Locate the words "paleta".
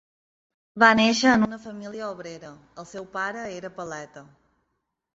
3.81-4.29